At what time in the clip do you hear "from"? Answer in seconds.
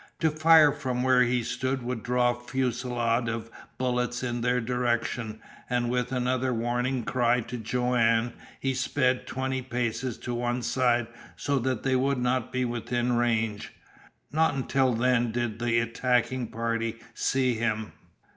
0.71-1.03